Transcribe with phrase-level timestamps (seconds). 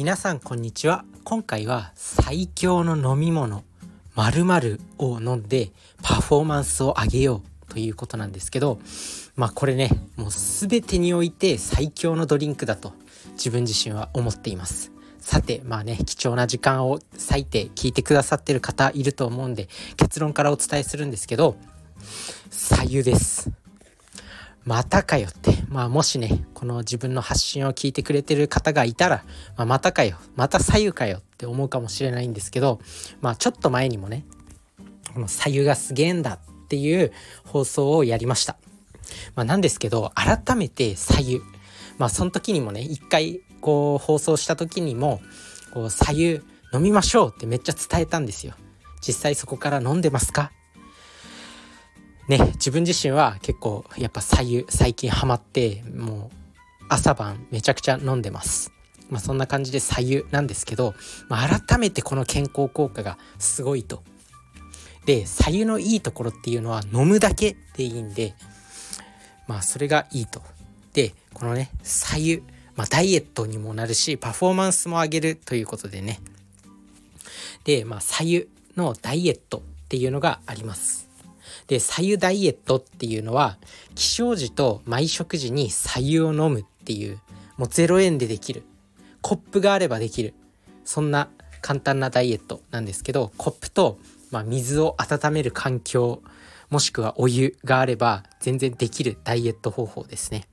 [0.00, 1.04] 皆さんこんにちは。
[1.24, 3.64] 今回は最強の飲み物
[4.14, 8.80] 〇〇を飲んでパフォーマンスを上げようということなんですけど
[9.36, 12.94] まあこれねもう全てにおいて最強のドリンクだと
[13.32, 14.90] 自分自身は思っています。
[15.18, 21.56] さてまあね貴重な時間を割いて聞いてくださってる方いると思うんで結論からお伝えするんですけど
[22.48, 23.50] 左右です。
[24.64, 29.24] またかよって、まあもしね、この自分の発信を聞いてくれてる方がいたら、
[29.56, 32.80] まあ、またかよ、また左右かよって思うかもしれないんですけど、
[33.20, 34.24] まあちょっと前にもね、
[35.14, 37.12] この左右がすげえんだっていう
[37.44, 38.56] 放送をやりました。
[39.36, 41.40] まあなんですけど、改めて左右。
[41.98, 45.20] まあその時にもね、一回こう放送した時にも、
[45.72, 46.24] こう左右
[46.74, 48.54] 飲みましょうってめっちゃ伝えたんですよ。
[49.00, 50.50] 実際そこから飲んでますか？
[52.30, 58.70] ね、自分自身は結構やっぱ左右最近ハマってもう朝晩めちゃくちゃ飲んでます。
[59.08, 60.94] まあそんな感じで左右なんですけど、
[61.28, 64.04] まあ、改めてこの健康効果がすごいと。
[65.06, 68.36] で、左右のいいところっていうのは飲むだけでいいんで、
[69.48, 70.40] まあそれがいいと。
[70.92, 72.42] で、このね、左右、
[72.76, 76.20] まあダイエットにもなるし、パフォーマンスも上げるということでね。
[77.64, 81.09] で、まあ左右のダイエットっていうのがあります。
[81.66, 83.58] で、左右ダイエットっていうのは、
[83.94, 87.20] 起床時と毎食時に左右を飲むっていう、
[87.56, 88.64] もう0円でできる。
[89.22, 90.34] コップがあればできる。
[90.84, 91.28] そんな
[91.60, 93.98] 簡単なダイエットなんですけど、コップと、
[94.30, 96.22] まあ、水を温める環境、
[96.70, 100.46] もしくはお湯があれば全然できるダイエット方法ですね。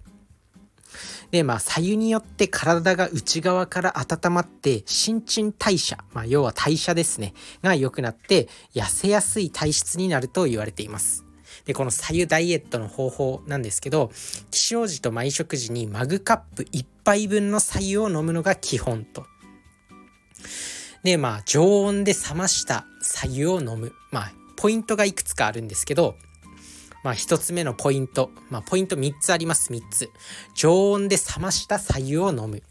[1.32, 11.26] で、まあ、左右によって体が内側から温まって、新陳代謝、まあ、要は代謝ですね、が良くなって、痩せやすい体質になると言われています。
[11.66, 14.12] で、この左右ダイエットの方法なんですけど、
[14.52, 19.26] 起床時と毎食時にマグカップ1杯分の左右を飲むのが基本と。
[21.04, 23.94] で、まあ、常温で冷ました左右を飲む。
[24.12, 26.16] まあ、ポイントがいくつかあるんですけど、
[27.08, 28.32] まあ一つ目のポイント。
[28.50, 30.10] まあポイント3つあります、3つ。
[30.54, 32.62] 常温で冷ました左右を飲む。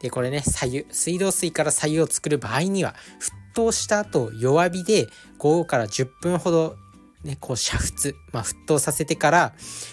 [0.00, 5.06] で、これね、左右、水道水から左右を作る場合には、沸騰した後、弱火で
[5.38, 6.74] 5から10分ほど
[7.22, 9.52] ね、こう煮沸、まあ、沸騰させてから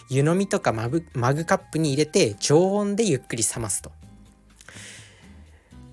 [0.10, 3.92] 湯飲みとかマグマグカップに入れて常温でゆっくり冷ますと。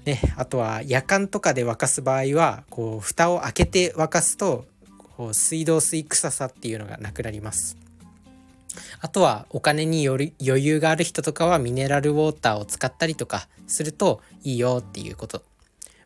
[0.07, 4.65] ね、あとは夜間とかで沸かす場合はこう蓋を開けて沸かすと
[5.33, 7.77] 水道水臭さっていうのがなくなります。
[9.01, 15.43] あとはお金による余裕がある人とかはミネラルウォーターを使ったりとかするといいよっていうこと。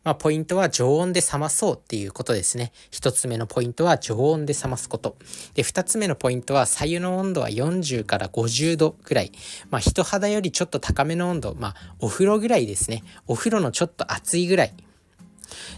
[0.03, 2.73] まあ、ポイントは常温で冷まそうっていうことですね。
[2.91, 5.15] 一つ目のポイントは常温で冷ますこと。
[5.53, 9.31] で、二つ目のポイントは左右の温度は40から50度ぐらい。
[9.69, 11.55] まあ、人肌よりちょっと高めの温度。
[11.57, 13.03] まあ、お風呂ぐらいですね。
[13.27, 14.73] お風呂のちょっと熱いぐらい。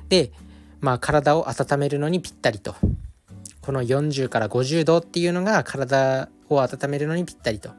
[0.09, 0.31] で、
[0.81, 2.75] まあ、体を温めるのにぴったりと。
[3.66, 7.72] この40から50度っていうのが体を温めるのにぴったりと。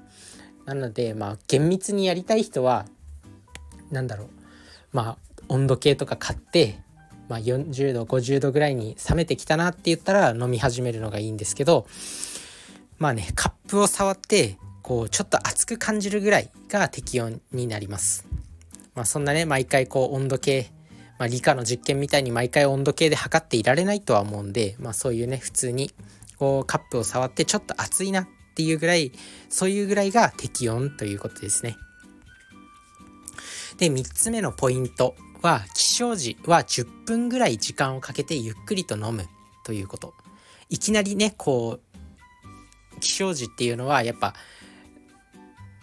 [0.64, 2.86] なのでまあ厳密にやりたい人は
[3.92, 4.28] 何だろう
[4.92, 6.80] まあ温度計とか買って、
[7.28, 11.86] まあ、40度50度ぐらいに冷めてきたなって言ったら飲み始めるのがいいんですけど
[12.98, 18.26] まあねカップを触ってこうちょっと熱く感じるぐらいが適温になります。
[18.96, 20.72] まあ、そんなね毎回こう温度計
[21.18, 25.90] まあ、理科の実験みたいに毎回温度計で測っていられないとは思うんで、まあ、そういうね普通に
[26.38, 29.12] こうカップを触ってちょっと熱いなっていうぐらい
[29.48, 31.76] そういうぐらいが適温ということですね。
[33.78, 39.26] で3つ目のポイントは起床時は10分ぐらい時間をかけてゆっくりと飲む
[39.64, 40.14] ということ。
[40.68, 44.34] いきなりねこう起床時っていうのはやっぱ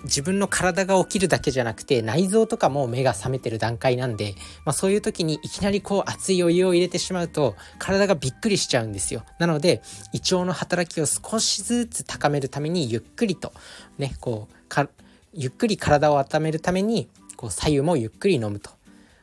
[0.04, 9.24] 自分の体が起きるだけじゃなくて内臓とかも目が覚めてる段階なんで、まあ、そういう時にいきなりこう熱いお湯を入れてしまうと体がびっくりしちゃうんですよ。
[9.40, 9.82] なので
[10.14, 13.54] 胃腸の働きを少しずつ高めるためにゆっくりと
[13.98, 14.90] ねこうか
[15.34, 18.72] ゆっくり体を温めるためにこう左右もゆっくり飲むと。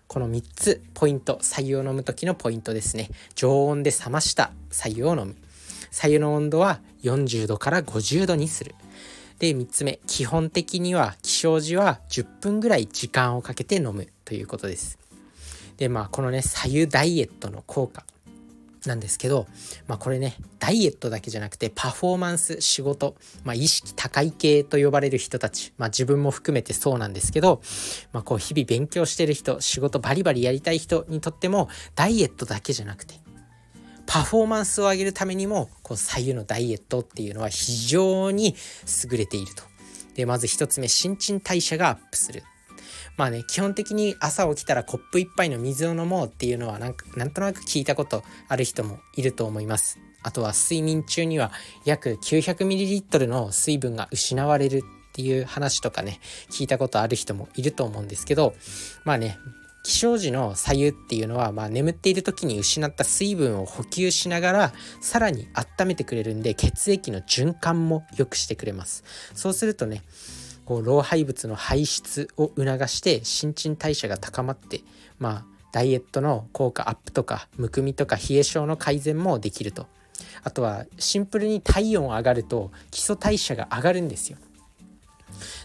[0.08, 1.38] この3つポイント。
[1.40, 3.10] 左右を飲む時のポイントですね。
[3.36, 5.36] 常温で冷ました左右を飲む。
[5.92, 8.74] 左右の温度は40度から50度にする。
[9.40, 14.98] で3つ目基本的には起床時は10分ぐらい時間をかけて飲むということです。
[15.78, 18.04] でまあこのね左右ダイエットの効果
[18.86, 19.46] なんですけど、
[19.86, 23.14] まあ、これねダイエットだけじゃなくてパフォーマンス仕事、
[23.44, 27.60] まあ、意識高い系と呼ばれる人たち、まあ、自分も含めてそうなんですけど、
[28.12, 33.19] まあ、こう日々勉強してる人仕事バリバリやりたい人にとってもダイエットだけじゃなくて
[34.10, 38.56] パフォーマンスを上げるためにもこう左右のダイエットっていうのは非常に
[39.08, 39.62] 優れていると。
[40.16, 42.42] でまず1つ目新陳代謝がアップする。
[43.16, 51.52] まあね基本的に朝起きたらコップ1杯の水を飲もうっていうのはなんかなんとなく聞いたことある人もいると思いますあとは睡眠中には
[51.84, 56.18] 約 900ml の水分が失われるっていう話とかね
[56.50, 58.54] 聞いたことある人もいると思うんですけど
[59.04, 59.38] まあね
[59.82, 69.04] 起床時の左右っていうのは、まあ、眠っている時に失った水分を補給しながらさらに温めてくれるんで血液の循環も良くしてくれます。
[69.34, 70.02] そうするとね
[70.66, 74.82] こう老廃物の排出を促して新陳代謝が高まって
[75.18, 79.86] まあダイエットの効果アップとかむくみとか冷え症の改善もできると。
[80.42, 84.38] あとはシンプルに体温上がると基礎代謝が上がるんですよ。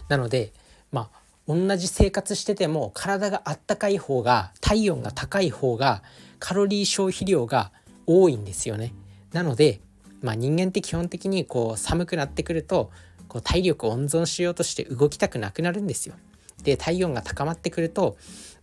[0.08, 0.52] なので
[0.90, 6.02] まあ同じ生活してても体があったかい方が体温が高い方が
[6.38, 7.72] カロリー消費量が
[8.06, 8.92] 多いんですよね。
[9.32, 9.80] なので、
[10.22, 12.90] まあ、人間って基本的にこう寒くなってくると
[13.28, 16.14] こう体力を温存しようとして動きたくなくなるんですよ。
[16.62, 18.16] で体温が高まってくると、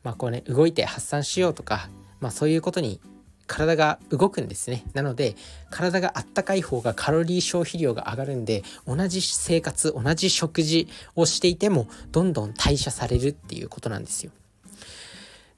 [0.03, 1.89] まあこうね、動いて発散しようとか、
[2.19, 3.00] まあ、そういうことに
[3.47, 4.83] 体が動くんですね。
[4.93, 5.35] なので
[5.69, 14.31] 体があったかい方がカロリー消費量が上がるんで同じ生活同じ食事をしていてもどんどん代謝されるっていうことなんですよ。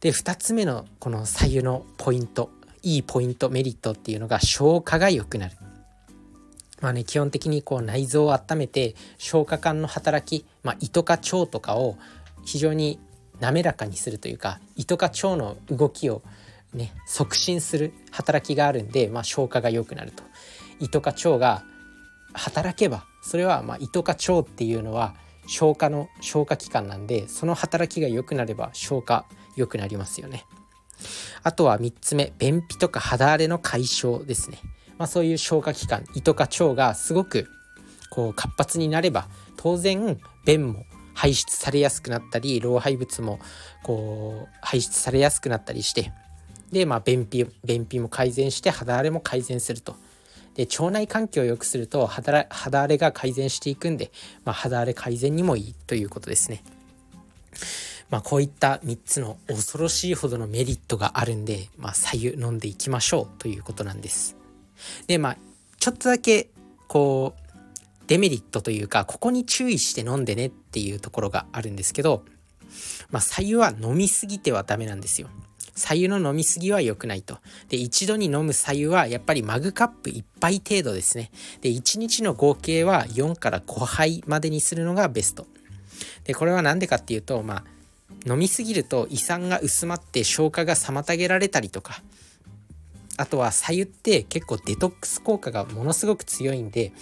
[0.02, 2.52] で2つ目のこの左右のポイント
[2.84, 5.56] いいポイントメリットっていうのが消化が良くなる。
[6.82, 11.98] まあね基本的にこう内臓を温めて消化管の働き、まあ、胃とか腸とかを
[12.44, 13.00] 非常に
[13.40, 16.22] 滑らかにするというか胃とか腸の動きを
[16.74, 20.24] ね促進する働きがあるんで、まあ、消化が良くなると。
[20.80, 21.64] 胃とか腸が
[22.34, 25.16] 働けばそれはまあ胃とか腸っていうのは
[25.48, 29.26] 消化の消化器官なんでその働きが良くなれば消化
[29.56, 30.46] 良くなりますよね。
[31.44, 34.60] あとは3つ目便秘とか肌荒れの解消ですね、
[34.98, 37.48] まあ、そういう消化器官胃とか腸がすごく
[38.10, 39.28] こう活発になれば
[39.58, 43.40] 当然便も排出されやすくなったり老廃物も
[43.84, 46.12] こう排出されやすくなったりして
[46.72, 49.96] で、まあ、便秘便秘も改善して肌荒れも改善すると。
[50.56, 54.12] で腸内環境を良くすると肌肌荒れが改善していくんで、
[54.46, 56.64] まあ、肌荒れ改善にもいいということですね。
[58.10, 64.38] まあ、こういった3つの恐ろしいほどのメリットがあるんで、まあ、左右飲んでいきましょうということなんです。
[65.08, 65.38] でまあ
[65.80, 66.50] ちょっとだけ
[66.88, 67.46] こう
[68.08, 72.24] デメリットというかここに注意して飲んでねっていうところがあるんですけど、
[73.10, 75.28] まあ、左右は飲みすぎてはダメなんですよ。
[75.76, 77.38] 左右の飲みすぎは良くないと。
[77.70, 81.32] で、一度に飲む左右はやっぱりマグカップ1杯程度ですね。
[81.62, 85.46] で、1日の合計は4から5杯までにするのがベスト。
[86.24, 87.64] で、これは何でかっていうと、まあ、
[88.26, 92.02] 飲みすぎると胃酸が薄まって消化が妨げられたりとか、
[93.18, 96.94] あとは左右って結構デトックス効果がものすごく強いんで、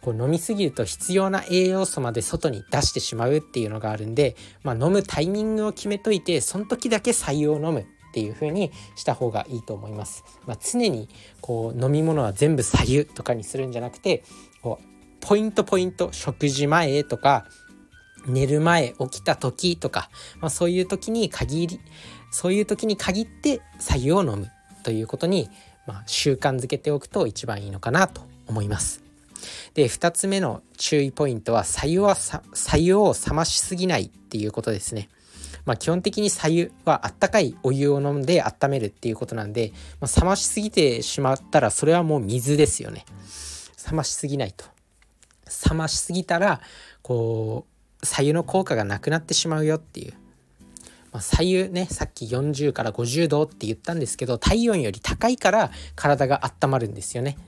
[0.00, 10.22] こう飲みすぎると必要な栄養素まで外に出してしまうっていうのがあるんで、まあ、飲むタイミングを決めといてその時だけ白湯を飲むっていう風にした方がいいと思います。
[10.46, 11.08] まあ、常に
[11.40, 14.22] こう飲み物は全部左右とかにするんじゃなくて
[14.62, 14.86] こう
[15.20, 17.44] ポイントポイント食事前とか
[18.28, 21.80] 寝る前起きた時とか、まあ、そういう時に限り
[22.30, 24.48] そういう時に限って左右を飲む
[24.84, 25.50] ということに、
[25.88, 29.02] まあ、習慣づけておくと一番いいのかなと思います。
[29.74, 35.08] で2つ目の注意ポイントは左右は左右を冷ましすぎないっていうことですね。
[35.64, 43.04] まあ、基本的に左右はあったかいお湯を飲んで温めるっていうことなんで、まあ、冷ましすぎてしまったらそれはもう水ですよね。
[43.90, 44.64] 冷ましすぎないと。
[45.70, 46.60] 冷ましすぎたら
[47.02, 47.66] こ
[48.02, 50.12] う左右の効果がなくなってしまうよっていう、
[51.12, 57.38] まあ、左右ねさっき40から50度って言ったんですけど体温より高いから体が温まるんですよね。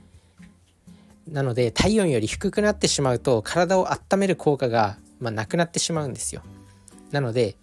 [1.27, 6.41] なので体温より低くなってしまうと体を温める効果が、まあ、なくなってしまうんですよ。
[7.11, 7.55] なので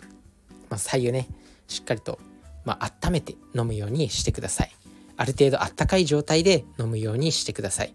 [0.71, 1.29] まあ、左右ね
[1.69, 2.19] しっかりと、
[2.65, 4.73] まあ、温めて飲むようにしてください。
[5.17, 7.95] ある程度あったかい状態で飲むようにしてください。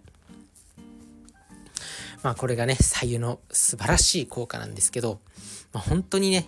[2.23, 5.19] まあこれがね左右の素晴らしい効果なんですけど、
[5.73, 6.47] まあ、本当にね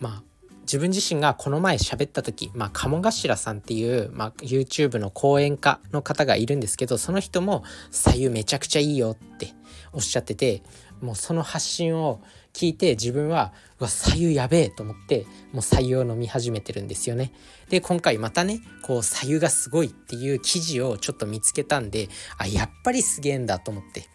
[0.00, 0.22] まあ
[0.62, 9.52] 自分自身がこの前喋った時、まあ、鴨頭さんっていう、まあ、YouTube の講演家の方がいるんですけどその人も左右めちゃくちゃいいよって
[9.92, 10.62] おっしゃってて
[11.04, 12.20] もうその発信を
[12.52, 17.32] 聞いて自分はうわ左右やべえと思ってもう左右を飲み始めてるんですよね。
[17.68, 22.08] で今回またねこう左右がすごいっていう記事をちょっと見つけたんで
[22.38, 24.08] あやっぱりすげえんだと思ってで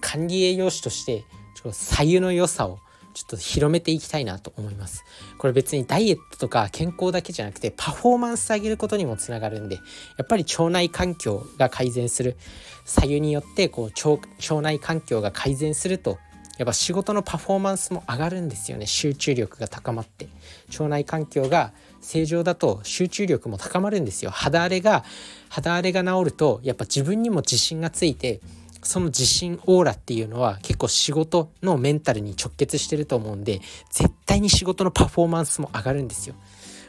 [0.00, 1.24] 管理栄養士として
[1.54, 2.78] ちょっと左右の良さを
[3.18, 5.04] ちょっと広めていきたいなと思います。
[5.38, 9.80] これ別にダイエットとか健康だけじゃなくてパフォーマンス上げることにもつながるんでや
[10.22, 12.36] っぱり腸内環境が改善する。
[12.84, 16.18] 左右によってこう腸内環境が改善すると
[16.58, 18.86] やっぱ仕事のパフォーマンスも上がるんですよね。
[18.86, 20.28] 集中力が高まって。
[20.70, 24.30] 腸内環境が正常だと集中力も高まるんですよ。
[24.30, 25.04] 肌荒れが
[25.48, 28.40] 肌荒れが治るとやっぱ自分にも自信がついて
[28.82, 36.34] その自信オーラっていうのは結構仕事のメンタルに直結してると思うんで絶対に仕事のパフォーマンスも上がるんですよ。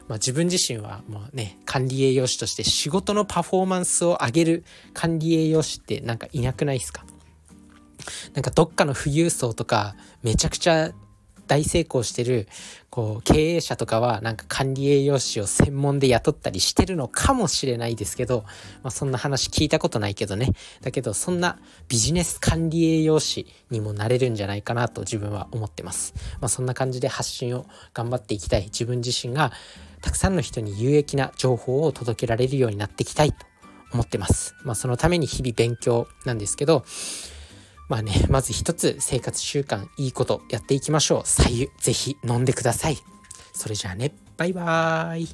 [0.08, 7.06] まあ、自分自身はもうね管理栄養士として仕事のパフォーマンスを上げる管理栄養士ってなんかいなくないですか？
[8.34, 10.92] なんかどっかの富裕層とかめちゃくちゃ
[11.48, 12.48] 大成功してる
[13.00, 18.44] こう経営者とかはなんか管理栄養士を専門で雇ったりしてるのかもしれないですけど、
[18.84, 20.52] まあ、そんな話聞いたことないけどね。
[20.82, 28.64] だけどそんなビジネス管理栄養士にもなれるんじゃないかなと自分は思ってます、まあ、そんな感じで発信を頑張っていきたい。
[28.64, 29.54] 自分自身が
[30.02, 33.46] たくさんの人に有益な情報を届けられるようになっていきたいと
[33.94, 36.84] 思ってます、まあ、そのために日々勉強なんですけど
[37.90, 41.22] まあね、 まず一つ生活習慣いいことやっていきましょう。
[41.26, 42.98] 左右ぜひ飲んでください。
[43.52, 45.30] それじゃあね、バイバーイ。